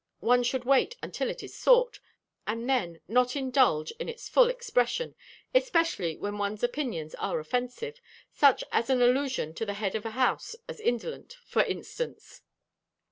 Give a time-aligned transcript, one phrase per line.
[0.21, 1.99] "One should wait until it is sought,
[2.47, 5.13] and then not indulge in its full expression,
[5.53, 8.01] especially when one's opinions are offensive
[8.33, 12.41] such as an allusion to the head of a house as indolent, for instance.